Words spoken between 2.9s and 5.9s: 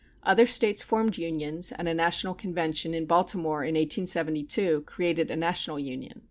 in Baltimore in 1872 created a National